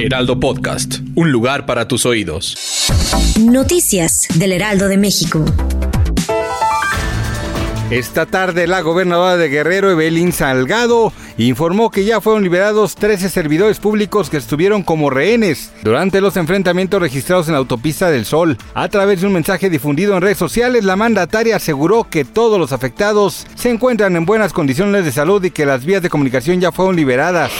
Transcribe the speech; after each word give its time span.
Heraldo 0.00 0.38
Podcast, 0.38 1.00
un 1.16 1.32
lugar 1.32 1.66
para 1.66 1.88
tus 1.88 2.06
oídos. 2.06 2.88
Noticias 3.40 4.28
del 4.36 4.52
Heraldo 4.52 4.86
de 4.86 4.96
México. 4.96 5.44
Esta 7.90 8.24
tarde 8.24 8.68
la 8.68 8.80
gobernadora 8.82 9.36
de 9.36 9.48
Guerrero, 9.48 9.90
Evelyn 9.90 10.30
Salgado, 10.30 11.12
informó 11.36 11.90
que 11.90 12.04
ya 12.04 12.20
fueron 12.20 12.44
liberados 12.44 12.94
13 12.94 13.28
servidores 13.28 13.80
públicos 13.80 14.30
que 14.30 14.36
estuvieron 14.36 14.84
como 14.84 15.10
rehenes 15.10 15.72
durante 15.82 16.20
los 16.20 16.36
enfrentamientos 16.36 17.00
registrados 17.00 17.48
en 17.48 17.54
la 17.54 17.58
autopista 17.58 18.08
del 18.08 18.24
Sol. 18.24 18.56
A 18.74 18.88
través 18.88 19.20
de 19.20 19.26
un 19.26 19.32
mensaje 19.32 19.68
difundido 19.68 20.14
en 20.14 20.22
redes 20.22 20.38
sociales, 20.38 20.84
la 20.84 20.94
mandataria 20.94 21.56
aseguró 21.56 22.04
que 22.08 22.24
todos 22.24 22.60
los 22.60 22.70
afectados 22.70 23.48
se 23.56 23.70
encuentran 23.70 24.14
en 24.14 24.26
buenas 24.26 24.52
condiciones 24.52 25.04
de 25.04 25.10
salud 25.10 25.42
y 25.42 25.50
que 25.50 25.66
las 25.66 25.84
vías 25.84 26.02
de 26.02 26.10
comunicación 26.10 26.60
ya 26.60 26.70
fueron 26.70 26.94
liberadas. 26.94 27.50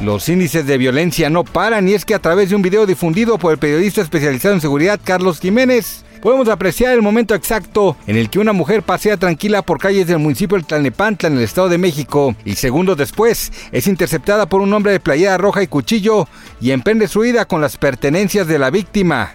Los 0.00 0.28
índices 0.28 0.64
de 0.64 0.78
violencia 0.78 1.28
no 1.28 1.42
paran 1.42 1.88
y 1.88 1.94
es 1.94 2.04
que 2.04 2.14
a 2.14 2.20
través 2.20 2.50
de 2.50 2.56
un 2.56 2.62
video 2.62 2.86
difundido 2.86 3.36
por 3.36 3.52
el 3.52 3.58
periodista 3.58 4.00
especializado 4.00 4.54
en 4.54 4.60
seguridad 4.60 5.00
Carlos 5.02 5.40
Jiménez, 5.40 6.04
podemos 6.22 6.48
apreciar 6.48 6.94
el 6.94 7.02
momento 7.02 7.34
exacto 7.34 7.96
en 8.06 8.16
el 8.16 8.30
que 8.30 8.38
una 8.38 8.52
mujer 8.52 8.84
pasea 8.84 9.16
tranquila 9.16 9.62
por 9.62 9.78
calles 9.78 10.06
del 10.06 10.20
municipio 10.20 10.56
de 10.56 10.62
Tlalnepantla 10.62 11.28
en 11.28 11.38
el 11.38 11.42
Estado 11.42 11.68
de 11.68 11.78
México 11.78 12.36
y 12.44 12.54
segundos 12.54 12.96
después 12.96 13.52
es 13.72 13.88
interceptada 13.88 14.46
por 14.46 14.60
un 14.60 14.72
hombre 14.72 14.92
de 14.92 15.00
playera 15.00 15.36
roja 15.36 15.64
y 15.64 15.66
cuchillo 15.66 16.28
y 16.60 16.70
emprende 16.70 17.08
su 17.08 17.20
huida 17.20 17.44
con 17.44 17.60
las 17.60 17.76
pertenencias 17.76 18.46
de 18.46 18.60
la 18.60 18.70
víctima 18.70 19.34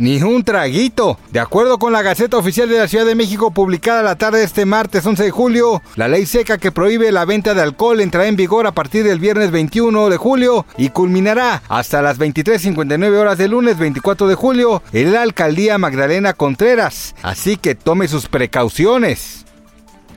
ni 0.00 0.20
un 0.22 0.42
traguito. 0.42 1.18
De 1.30 1.38
acuerdo 1.38 1.78
con 1.78 1.92
la 1.92 2.02
Gaceta 2.02 2.38
Oficial 2.38 2.68
de 2.68 2.78
la 2.78 2.88
Ciudad 2.88 3.04
de 3.04 3.14
México 3.14 3.52
publicada 3.52 4.02
la 4.02 4.16
tarde 4.16 4.38
de 4.38 4.44
este 4.44 4.64
martes 4.64 5.06
11 5.06 5.22
de 5.22 5.30
julio, 5.30 5.82
la 5.94 6.08
ley 6.08 6.26
seca 6.26 6.58
que 6.58 6.72
prohíbe 6.72 7.12
la 7.12 7.24
venta 7.24 7.54
de 7.54 7.62
alcohol 7.62 8.00
entrará 8.00 8.26
en 8.26 8.36
vigor 8.36 8.66
a 8.66 8.72
partir 8.72 9.04
del 9.04 9.20
viernes 9.20 9.50
21 9.50 10.08
de 10.08 10.16
julio 10.16 10.66
y 10.76 10.88
culminará 10.88 11.62
hasta 11.68 12.02
las 12.02 12.18
23.59 12.18 13.16
horas 13.16 13.38
del 13.38 13.52
lunes 13.52 13.78
24 13.78 14.26
de 14.26 14.34
julio 14.34 14.82
en 14.92 15.12
la 15.12 15.22
alcaldía 15.22 15.78
Magdalena 15.78 16.32
Contreras. 16.32 17.14
Así 17.22 17.56
que 17.56 17.74
tome 17.74 18.08
sus 18.08 18.26
precauciones. 18.26 19.44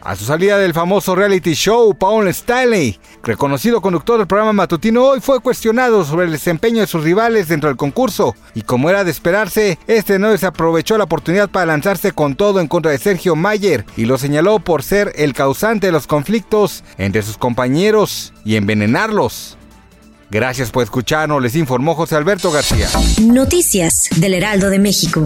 A 0.06 0.18
su 0.18 0.26
salida 0.26 0.58
del 0.58 0.73
famoso 0.73 1.16
reality 1.16 1.54
show, 1.54 1.96
Paul 1.96 2.28
Stanley, 2.28 3.00
reconocido 3.23 3.80
conductor 3.80 4.18
del 4.18 4.28
programa 4.28 4.52
matutino, 4.52 5.02
hoy 5.02 5.22
fue 5.22 5.40
cuestionado 5.40 6.04
sobre 6.04 6.26
el 6.26 6.34
desempeño 6.34 6.82
de 6.82 6.88
sus 6.88 7.06
rivales 7.06 7.48
dentro 7.48 7.70
del 7.70 7.78
concurso. 7.78 8.36
Y 8.54 8.64
como 8.64 8.90
era 8.90 9.06
de 9.06 9.12
esperarse, 9.12 9.80
este 9.88 10.20
no 10.20 10.31
desaprovechó 10.31 10.98
la 10.98 11.06
oportunidad 11.06 11.50
para 11.50 11.68
lanzarse 11.68 12.12
con 12.12 12.36
todo 12.36 12.59
en 12.59 12.68
contra 12.68 12.92
de 12.92 12.98
Sergio 12.98 13.38
Mayer 13.38 13.86
y 13.96 14.04
lo 14.04 14.18
señaló 14.18 14.59
por 14.59 14.84
ser 14.84 15.14
el 15.16 15.31
causante 15.31 15.88
de 15.88 15.94
los 15.94 16.06
conflictos 16.06 16.84
entre 16.98 17.22
sus 17.22 17.38
compañeros 17.38 18.34
y 18.44 18.58
envenenarlos. 18.58 19.58
Gracias 20.30 20.70
por 20.70 20.84
escucharnos, 20.84 21.42
les 21.42 21.56
informó 21.56 21.96
José 21.96 22.18
Alberto 22.18 22.52
García. 22.52 22.90
Noticias 23.22 24.09
del 24.18 24.34
Heraldo 24.34 24.70
de 24.70 24.80
México. 24.80 25.25